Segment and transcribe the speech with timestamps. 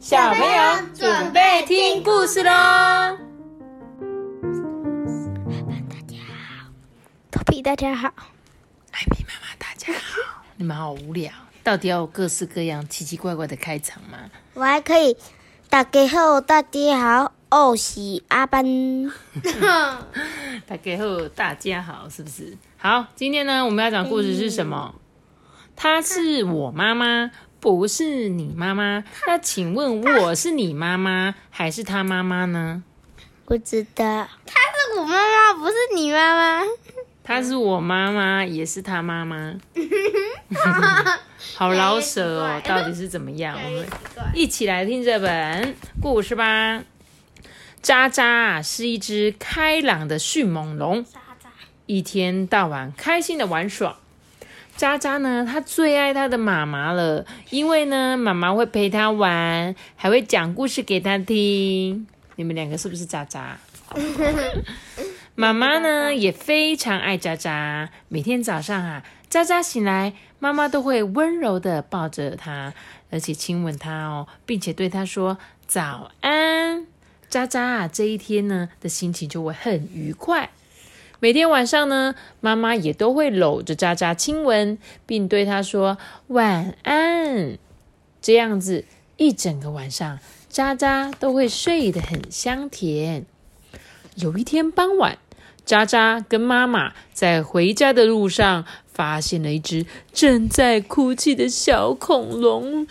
[0.00, 2.50] 小朋友准备听故事喽！
[5.90, 6.70] 大家好
[7.30, 8.08] 托比，大家好。
[8.92, 10.42] 艾比妈妈，大家好。
[10.56, 11.30] 你们好无聊，
[11.62, 14.16] 到底要有各式各样奇奇怪怪的开场吗？
[14.54, 15.14] 我还可以，
[15.68, 18.64] 大家好，大家好，我是阿班。
[20.66, 22.56] 大家好，大家好，是不是？
[22.78, 24.94] 好，今天呢，我们要讲故事是什么？
[25.76, 29.04] 她是我妈妈，不是你妈妈。
[29.26, 32.82] 那请问我是你妈妈还是他妈妈呢？
[33.44, 34.26] 不知道。
[34.46, 36.66] 他是我妈妈，不是你妈妈。
[37.22, 39.54] 她是我妈妈，也是他妈妈。
[41.54, 43.56] 好老舍哦，到底是怎么样？
[43.62, 43.86] 我们
[44.34, 46.82] 一起来听这本故事吧。
[47.82, 51.06] 渣渣是一只开朗的迅猛龙，
[51.86, 53.99] 一天到晚开心的玩耍。
[54.80, 62.06] 渣渣呢，他最爱他的妈妈了，因为呢，妈妈会陪他玩，还会讲故事给他听。
[62.36, 63.58] 你们两个是不是渣渣？
[65.36, 72.72] 妈妈呢也非常爱渣渣，每天早上啊，渣渣醒来，妈妈都会温柔的抱着他，
[73.10, 76.86] 而且亲吻他哦，并且对他说早安。
[77.28, 80.48] 渣渣啊，这一天呢的心情就会很愉快。
[81.22, 87.58] 每天晚上呢，妈妈也都会搂着渣渣亲吻，并对他说晚安。
[88.22, 88.86] 这样子
[89.18, 90.18] 一整个晚上，
[90.48, 93.26] 渣渣都会睡得很香甜。
[94.14, 95.18] 有一天傍晚，
[95.66, 102.86] 渣渣跟妈妈在回家的路上，发现了一只正在哭泣的小恐龙。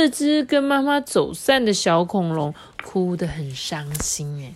[0.00, 4.54] 这只跟妈妈走散的小恐龙哭得很伤心哎。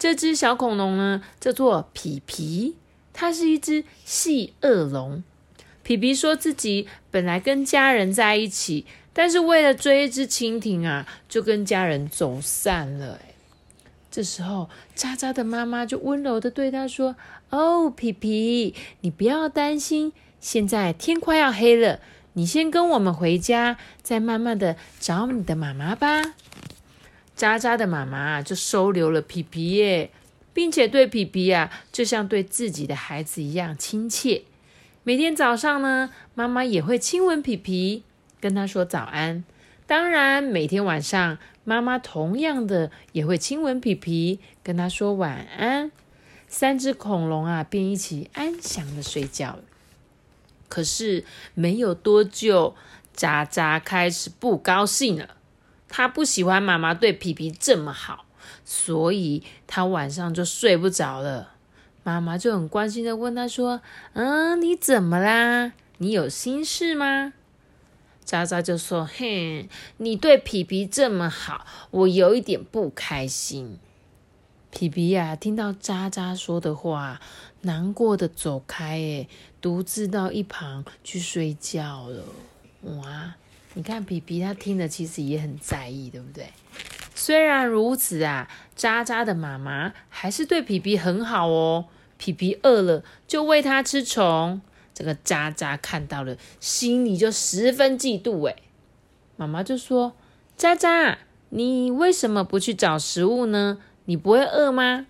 [0.00, 2.74] 这只小恐龙呢，叫做皮皮，
[3.12, 5.22] 它是一只细恶龙。
[5.84, 13.34] 皮皮说自己本来跟家人在一起，但是为了追一只蜻蜓啊，就跟家人走散了哎。
[14.10, 17.14] 这时候，渣渣的妈妈就温柔的对他说
[17.50, 22.00] ：“哦，皮皮，你不要担心，现在天快要黑了。”
[22.38, 26.22] 你先跟我们回家，再慢慢的找你的妈妈吧。
[27.34, 30.12] 渣渣的妈妈就收留了皮皮耶，
[30.52, 34.42] 并且对皮皮啊，就像对自己的孩子一样亲切。
[35.02, 38.04] 每天早上呢，妈妈也会亲吻皮皮，
[38.40, 39.42] 跟他说早安。
[39.88, 45.90] 当然，每天晚上，妈妈同样的也会亲吻皮皮，跟他说晚安。
[46.46, 49.64] 三只恐龙啊，便一起安详的睡觉了。
[50.68, 51.24] 可是
[51.54, 52.74] 没有多久，
[53.14, 55.30] 渣渣开始不高兴了。
[55.88, 58.26] 他不喜欢妈妈对皮皮这么好，
[58.64, 61.54] 所以他晚上就睡不着了。
[62.02, 63.80] 妈妈就很关心的问他说
[64.14, 65.72] ：“嗯，你怎么啦？
[65.96, 67.32] 你有心事吗？”
[68.24, 73.78] 渣渣就说：“嘿，你对皮皮这么好，我有一点不开心。”
[74.70, 77.20] 皮皮呀，听到渣渣说的话，
[77.62, 79.28] 难过的走开，哎，
[79.60, 82.22] 独自到一旁去睡觉了。
[82.82, 83.34] 哇，
[83.74, 86.48] 你看皮皮，他听了其实也很在意，对不对？
[87.14, 91.86] 虽然如此啊，渣渣的妈妈还是对皮皮很好哦。
[92.18, 94.60] 皮皮饿了就喂它吃虫，
[94.92, 98.48] 这个渣渣看到了，心里就十分嫉妒。
[98.48, 98.56] 哎，
[99.36, 100.12] 妈妈就说
[100.56, 101.18] ：“渣渣，
[101.48, 103.78] 你为什么不去找食物呢？”
[104.08, 105.04] 你不会饿吗？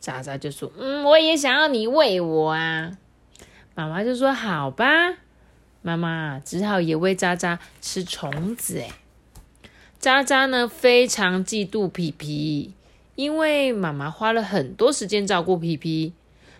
[0.00, 2.98] 渣渣就说：“嗯，我也想要你喂我啊。”
[3.76, 4.84] 妈妈就说：“好吧。”
[5.80, 8.80] 妈妈只好也喂渣渣吃虫子。
[8.80, 8.90] 哎，
[10.00, 12.74] 渣渣呢非常嫉妒皮皮，
[13.14, 16.12] 因为妈妈花了很多时间照顾皮皮。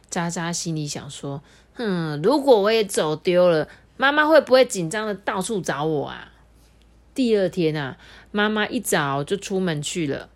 [0.08, 1.42] 渣渣心里想说
[1.74, 6.30] ：“哼，如果我也走丢了，妈妈会不会紧张的到处找我啊？”
[7.12, 7.96] 第二天啊，
[8.30, 10.28] 妈妈一早就出门去了。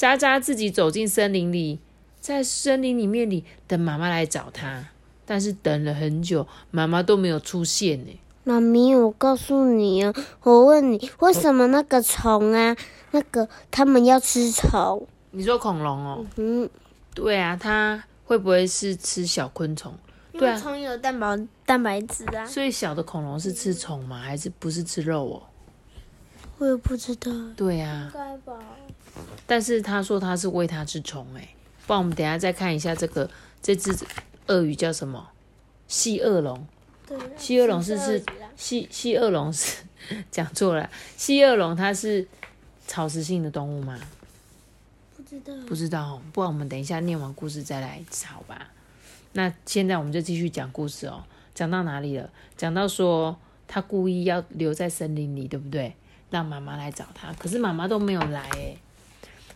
[0.00, 1.78] 渣渣自己走进森林里，
[2.18, 4.88] 在森林里面里等妈妈来找他，
[5.26, 8.18] 但是等了很久，妈妈都没有出现呢。
[8.42, 10.10] 妈咪，我告诉你啊，
[10.42, 12.74] 我问你，为什么那个虫啊，
[13.10, 15.06] 那个他们要吃虫？
[15.32, 16.24] 你说恐龙哦？
[16.36, 16.66] 嗯，
[17.14, 19.92] 对啊，它会不会是吃小昆虫？
[20.32, 22.46] 对啊，虫有蛋白蛋白质啊。
[22.46, 24.18] 所以小的恐龙是吃虫吗？
[24.18, 25.42] 还是不是吃肉哦？
[26.56, 27.30] 我也不知道。
[27.54, 28.58] 对啊，应该吧。
[29.46, 31.48] 但是他说他是喂它吃虫，哎，
[31.86, 33.28] 不然我们等下再看一下这个
[33.62, 33.96] 这只
[34.46, 35.28] 鳄鱼叫什么？
[35.88, 36.66] 细鳄龙。
[37.06, 38.22] 对，细恶龙是是
[38.56, 39.82] 细细鳄龙是
[40.30, 42.26] 讲错了，细鳄龙它是
[42.86, 43.98] 草食性的动物吗？
[45.16, 48.68] 不知道，不知道，不然我们等一下念完故事再来吵吧。
[49.32, 51.24] 那现在我们就继续讲故事哦。
[51.54, 52.30] 讲到哪里了？
[52.56, 53.36] 讲到说
[53.66, 55.94] 他故意要留在森林里，对不对？
[56.30, 58.78] 让妈妈来找他，可是妈妈都没有来诶。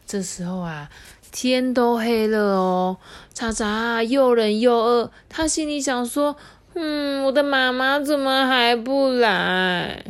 [0.07, 0.91] 这时候啊，
[1.33, 2.99] 天都黑了哦，
[3.33, 6.37] 查查又冷又饿，他心里想说
[6.75, 10.05] ：“嗯，我的妈妈怎么还不来？”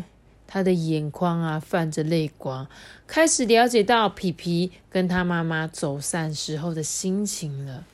[0.47, 2.67] 他的眼眶啊泛着泪光，
[3.07, 7.85] 开始了解到皮皮跟他妈妈走散时候的心情了。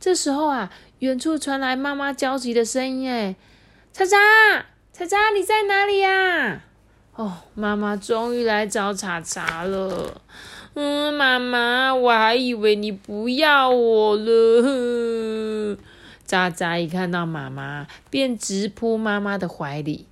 [0.00, 3.34] 这时候啊，远处传来妈妈焦急的声音：“哎，
[3.92, 4.16] 查查，
[4.92, 6.62] 查查，你在哪里呀？”
[7.16, 10.20] 哦，妈妈终于来找查查了。
[10.74, 15.76] 嗯，妈妈，我还以为你不要我了。
[16.24, 20.06] 渣渣一看到妈妈，便直扑妈妈的怀里。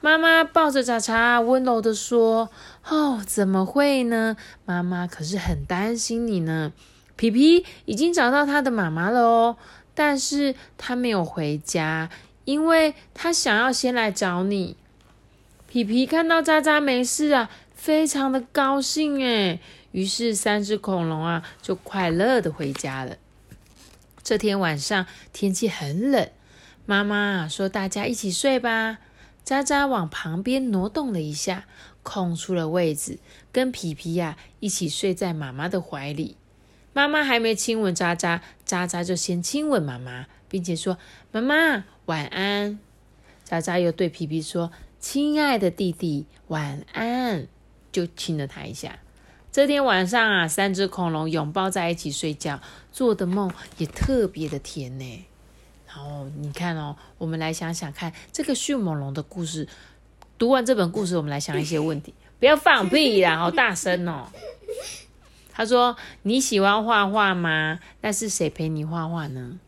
[0.00, 2.50] 妈妈抱着渣渣，温柔的说
[2.86, 4.36] ：“哦，怎么会呢？
[4.64, 6.72] 妈妈可是很担心你呢。
[7.16, 9.56] 皮皮已经找到他的妈妈了哦，
[9.94, 12.10] 但是他没有回家，
[12.44, 14.76] 因为他想要先来找你。”
[15.66, 19.58] 皮皮看到渣渣没事啊，非常的高兴诶
[19.94, 23.16] 于是三只恐龙啊就快乐的回家了。
[24.24, 26.28] 这天晚上天气很冷，
[26.84, 28.98] 妈妈说大家一起睡吧。
[29.44, 31.66] 渣渣往旁边挪动了一下，
[32.02, 33.18] 空出了位置，
[33.52, 36.36] 跟皮皮呀一起睡在妈妈的怀里。
[36.92, 40.98] 妈妈还没亲吻渣渣，渣渣就先亲吻妈妈，并且说
[41.30, 42.80] ：“妈妈晚安。”
[43.44, 44.72] 渣渣又对皮皮说。
[44.98, 47.46] 亲爱的弟弟，晚安！
[47.92, 49.00] 就亲了他一下。
[49.54, 52.58] 这天晚上啊，三只恐龙拥抱在一起睡觉，
[52.90, 53.48] 做的梦
[53.78, 55.26] 也特别的甜呢。
[55.86, 59.68] 然后你看哦，我们来想想看，这个迅猛龙的故事。
[60.36, 62.12] 读完这本故事，我们来想一些问题。
[62.40, 64.26] 不要放屁啦，好大声哦！
[65.52, 67.78] 他说：“你喜欢画画吗？
[68.00, 69.60] 那是谁陪你画画呢？”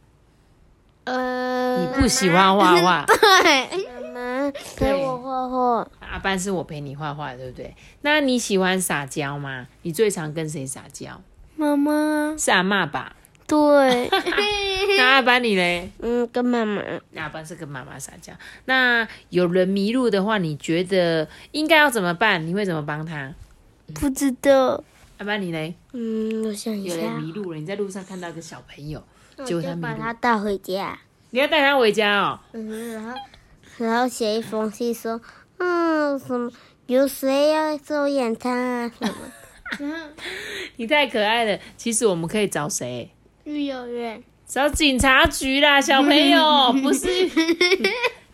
[1.06, 3.06] 呃，你不喜欢画画。
[3.06, 3.86] 对。
[4.76, 7.74] 陪我画画，阿班是我陪你画画，对不对？
[8.02, 9.66] 那你喜欢撒娇吗？
[9.82, 11.20] 你最常跟谁撒娇？
[11.56, 13.14] 妈妈是阿妈吧？
[13.46, 14.10] 对。
[14.98, 15.90] 那阿班你嘞？
[16.00, 16.82] 嗯，跟妈妈。
[17.16, 18.32] 阿班是跟妈妈撒娇。
[18.66, 22.46] 那有人迷路的话，你觉得应该要怎么办？
[22.46, 23.32] 你会怎么帮他？
[23.94, 24.82] 不知道。
[25.18, 25.74] 阿班你嘞？
[25.92, 26.94] 嗯，我想一下。
[26.96, 29.02] 有人迷路了，你在路上看到一个小朋友，
[29.46, 30.98] 就把他带回家。
[31.30, 32.38] 你要带他回家哦。
[32.52, 33.18] 嗯，然后。
[33.78, 35.20] 然后写一封信说，
[35.58, 36.50] 嗯，什么
[36.86, 38.92] 有谁要做演他啊？
[38.98, 39.06] 什
[39.84, 39.94] 么？
[40.76, 41.58] 你太可爱了。
[41.76, 43.10] 其实我们可以找谁？
[43.44, 44.22] 育幼院。
[44.46, 47.08] 找警察局啦，小朋友， 不是，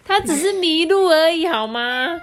[0.05, 2.21] 他只是迷路而已，好吗？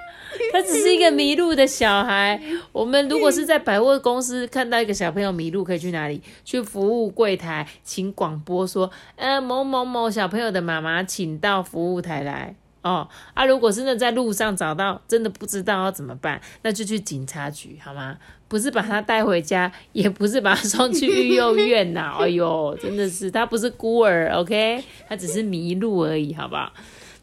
[0.54, 2.39] 他只是一个迷路的小孩。
[2.72, 6.22] 我们如果是在百货公司看到一个小朋友迷路，可以去哪里？
[6.45, 12.54] 去服务柜台，请广播说，呃，某某某小朋友的妈妈，请到服务台来。
[12.81, 13.45] 哦啊！
[13.45, 18.17] 如果真的在路上找到，真的不知道要怎么办，那就去警察局好吗？
[18.47, 22.15] 不是把他带回家，也不是把他送去育幼院呐。
[22.19, 24.83] 哎呦，真的是他不是孤儿，OK？
[25.07, 26.71] 他只是迷路而已，好不好？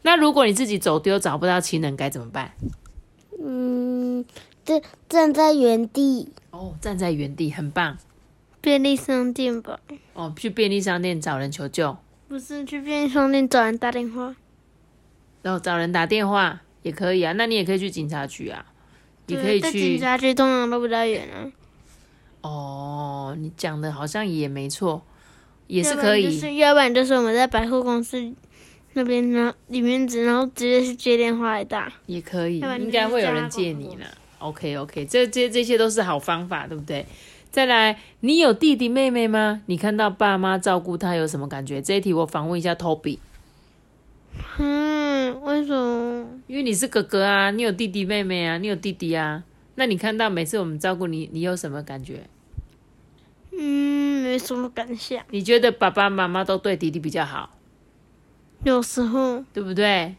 [0.03, 2.53] 那如果你自己走丢找不到亲人，该怎么办？
[3.43, 4.23] 嗯，
[4.63, 6.29] 站站在原地。
[6.51, 7.97] 哦，站在原地很棒。
[8.61, 9.79] 便利商店吧。
[10.13, 11.97] 哦，去便利商店找人求救。
[12.27, 14.35] 不是去便利商店找人打电话。
[15.41, 18.65] 然后找人打电话也可以啊，那你也可以去警察局啊，
[19.27, 21.51] 也可以去警察局，通常都不太远啊。
[22.41, 25.01] 哦，你讲的好像也没错，
[25.67, 26.37] 也是可以。
[26.37, 28.33] 是要不然就是我们在百货公司
[28.93, 34.05] 那边呢，里面直然后直接去接电话来打，也可以，应该会有人借你呢。
[34.39, 37.05] OK OK，这这这些都是好方法，对不对？
[37.49, 39.61] 再来，你有弟弟妹妹吗？
[39.65, 41.81] 你看到爸妈照顾他有什么感觉？
[41.81, 43.17] 这一题我访问一下 Toby。
[44.59, 44.86] 嗯？
[46.47, 49.43] 因为你是哥哥啊，你有弟弟妹妹啊，你有弟弟啊。
[49.75, 52.27] 那你看到每次我们照顾你，你有什么感觉？
[53.51, 55.23] 嗯，没什么感想。
[55.29, 57.49] 你觉得爸爸妈妈都对弟弟比较好？
[58.63, 60.15] 有时候，对不对？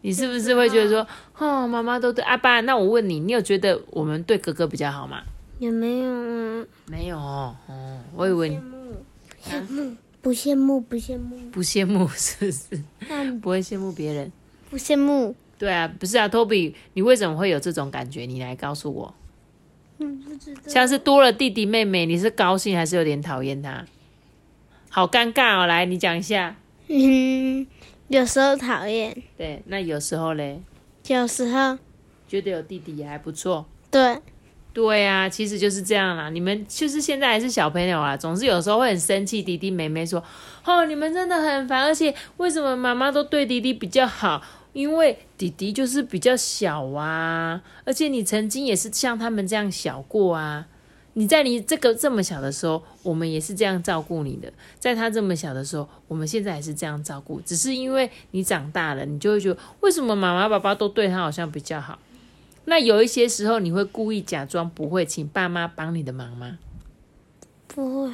[0.00, 1.06] 你是不是会觉得说，
[1.38, 2.60] 哦，妈妈都对阿爸？
[2.62, 5.22] 那我问你，你有觉得我们对哥哥比较好吗？
[5.58, 6.66] 也没有啊。
[6.86, 7.54] 没有哦，
[8.14, 8.58] 我以为你。
[10.20, 13.32] 不羡慕，不羡慕，不羡慕，是不是？
[13.40, 14.32] 不会羡慕别人，
[14.70, 15.36] 不羡慕。
[15.58, 18.26] 对啊，不是啊，Toby，你为什么会有这种感觉？
[18.26, 19.14] 你来告诉我。
[19.98, 20.60] 嗯，不知道。
[20.66, 23.84] 像是多了弟弟妹妹，你是高兴还是有点讨厌他？
[24.90, 26.56] 好尴尬哦，来，你讲一下。
[26.88, 27.66] 嗯，
[28.08, 29.22] 有时候讨厌。
[29.36, 30.60] 对，那有时候嘞？
[31.06, 31.78] 有时候
[32.28, 33.66] 觉得有弟弟也还不错。
[33.90, 34.18] 对。
[34.74, 36.28] 对啊，其实就是这样啦。
[36.28, 39.42] 你们就是现在还是小朋友啊，总是有时候会很生气。
[39.42, 40.22] 弟弟妹妹说
[40.66, 44.42] ：“哦，你们真的很烦，而且为什么妈妈都对弟弟比较好？
[44.76, 50.66] 因为弟弟就是比较小啊，而且你曾经也是像他们这样小过啊。
[51.14, 54.52] 你在你这个这么小的时候，我们也是这样照顾你的。
[54.78, 61.98] 在他这么小的时候，我们现在还是这样照顾，只是因为你长大了，你就会觉得为什么妈妈爸爸都对他好像比较好。”
[62.66, 66.58] 那有一些时候，你会故意假装不会，请爸妈帮你的忙吗？
[67.66, 68.12] 不会，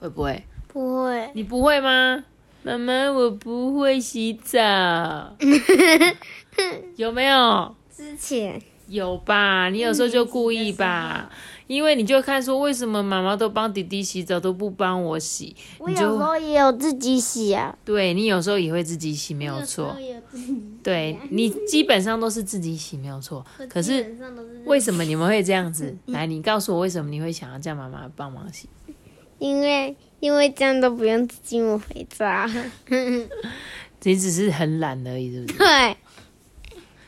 [0.00, 0.44] 会不会？
[0.66, 1.30] 不会。
[1.34, 2.24] 你不会吗？
[2.64, 4.56] 妈妈，我不会洗澡。
[6.96, 7.74] 有没有？
[7.94, 9.68] 之前有吧？
[9.68, 11.30] 你有时候就故意吧。
[11.66, 15.54] 因为你就看说，为什么妈妈都帮弟弟洗澡，都不帮我洗？
[15.78, 17.76] 我有时候也有自己洗啊。
[17.84, 19.94] 对你有时候也会自己洗，没有错。
[20.82, 23.44] 对你基本上都是自己洗，没有错。
[23.68, 24.16] 可是
[24.64, 25.94] 为什么你们会这样子？
[26.08, 28.68] 来，你告诉我为什么你会想要叫妈妈帮忙洗？
[29.44, 32.26] 因为因为这样都不用自己抹肥皂。
[34.02, 35.58] 你只是很懒而已，是不是？
[35.58, 35.96] 对。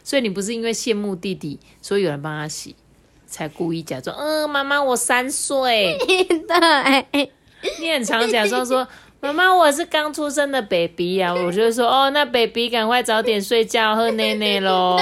[0.04, 2.76] 所以你不是因为羡慕弟弟，所以有人帮他洗。
[3.26, 5.98] 才故意假装，嗯，妈妈，我三岁。
[6.06, 7.30] 对，
[7.80, 8.86] 你很常假装说，
[9.20, 11.34] 妈妈，我是刚出生的 baby 啊。
[11.34, 14.96] 我就说，哦，那 baby 赶快早点睡觉，喝奶奶喽。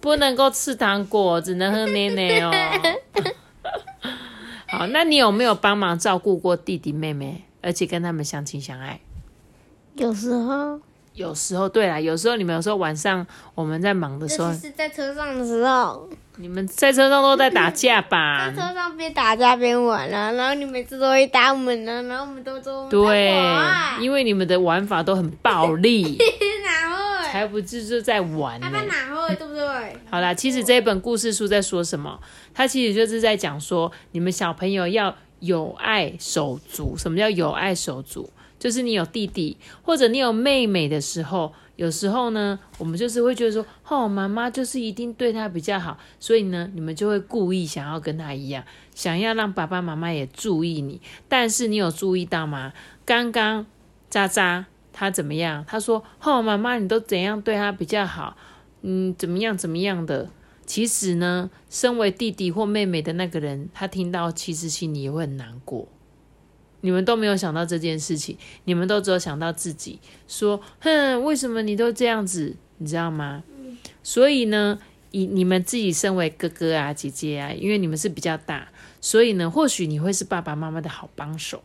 [0.00, 2.50] 不能够吃糖果，只能喝奶奶哦。
[4.76, 9.00] 好，那你有没有帮忙照顾过弟弟妹妹，而且跟他们相亲相爱？
[9.94, 10.78] 有时候。
[11.14, 16.06] 有时候，对啦，有时候你们有时候晚上我们在忙的时候，是在车上的时候，
[16.36, 18.52] 你们在车上都在打架吧？
[18.54, 23.32] 在车上边打架边玩啊，然后你每次都会打我们呢，然后我们都都对，
[23.98, 26.18] 因为你们的玩法都很暴力，
[27.36, 27.46] 哪会？
[27.46, 28.68] 才不就是在玩呢？
[28.70, 29.34] 哪会？
[29.36, 29.96] 对不对？
[30.10, 32.20] 好啦，其实这本故事书在说什么？
[32.54, 36.96] 它其实就是在讲说，你们小朋友要有爱手足。
[36.96, 38.30] 什么叫有爱手足？
[38.58, 48.64] 就是你有弟弟或者你有妹妹的时候，有时候呢，我们就是会觉得说，哦，妈妈就是一定对他比较好，所以呢，你们就会故意想要跟他一样，
[48.94, 51.02] 想要让爸爸妈妈也注意你。
[51.28, 52.72] 但是你有注意到吗？
[53.04, 53.66] 刚刚
[54.08, 54.64] 渣渣
[54.98, 55.62] 他怎么样？
[55.68, 58.34] 他说，哦，妈妈你都怎样对他比较好？
[58.80, 60.30] 嗯，怎么样怎么样的？
[60.64, 65.86] 其实呢，身为弟弟或妹妹的那个人，他听到其实心里也会很难过。
[66.80, 73.44] 你们都没有想到这件事情，你们都只有想到自己，说，哼，为什么你都这样子，你知道吗？
[74.02, 74.78] 所以呢，
[75.10, 78.68] 以你们自己身为哥哥啊、姐姐啊，因为你们是比较大，
[79.02, 81.62] 所以呢，或许你会是爸爸妈妈的好帮手。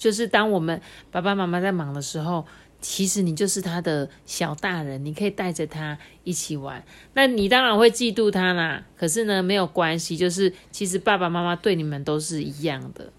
[0.00, 0.80] 就是当我们
[1.10, 2.46] 爸爸妈妈在忙的时候，
[2.80, 6.82] 其实你就是他的小大人，你可以带着他一起玩。
[7.12, 13.12] 那你当然会嫉妒他啦，可是呢，没有关系，就是其实爸爸妈妈对你们都是一样的。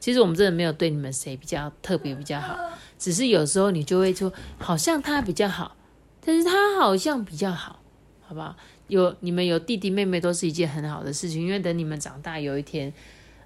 [0.00, 2.58] 其实我们真的没有对你们谁比较特别比较好，
[2.98, 5.76] 只是有时候你就会说，好像他比较好，
[6.20, 7.80] 但是他好像比较好，
[8.20, 8.56] 好不好？
[8.88, 12.92] 有你们有弟弟妹妹都是一件很好的事情，因为等你们长大有一天，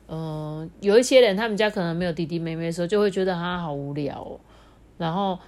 [0.09, 4.39] 嗯，有一些人他们家可能没有弟弟妹妹的时候，就会觉得他好无聊哦。
[4.99, 5.39] 然后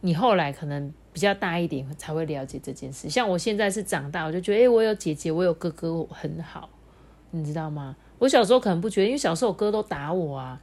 [0.00, 3.08] 你后来可能比较大一点才会了解这件事。
[3.08, 6.68] 像我现在是长大，我就觉得，哎，我有姐姐，我有哥哥，很好，
[7.30, 7.94] 你知道吗？
[8.18, 10.60] 我小时候可能不觉得，因为小时候我哥都打我啊。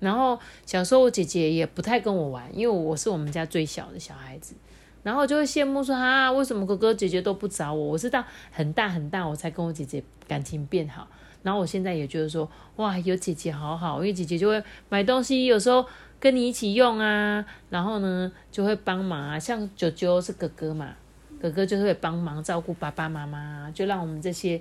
[0.00, 4.54] 然后小时候我姐姐也不太跟我玩，因为我是我们家最小的小孩子。
[5.02, 7.88] 然后就会羡慕说啊，为什么哥哥姐姐都不找我？
[7.88, 11.06] 我是到很大很大我才跟我姐姐感情变好。
[11.44, 15.86] 然后我现在也觉得说，哇，有姐姐好好，因为姐姐就会买东西，有时候
[16.18, 17.46] 跟你一起用啊。
[17.70, 19.38] 然后呢，就会帮忙啊。
[19.38, 20.94] 像九九是哥哥嘛，
[21.40, 24.60] 哥哥就会帮忙照顾爸爸妈妈，就让我们这些。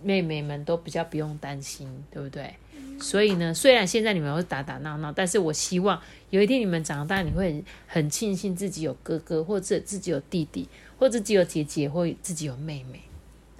[0.00, 2.54] 妹妹们都比较不用担心，对不对？
[3.00, 6.00] 所以呢，虽然现在你们会打打闹闹，但是我希望
[6.30, 10.68] 有一天你们长大，你会很庆幸自己有哥哥，或者自己有弟弟，
[11.00, 13.00] 或者自己有姐姐，或自己有妹妹，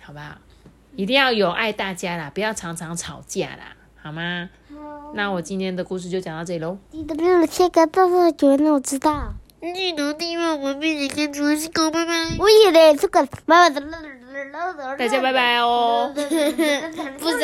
[0.00, 0.38] 好不好？
[0.98, 4.50] 一定要有爱大家啦，不要常常吵架啦，好吗？
[5.14, 6.76] 那我今天的故事就讲到这里喽。
[6.90, 9.32] 记得给我切个豆腐，觉得我知道。
[9.60, 12.12] 记得订阅我，并且跟主持狗拜拜。
[12.40, 13.80] 我也得这个妈妈的。
[14.98, 16.10] 大家拜拜哦！
[17.20, 17.38] 不是。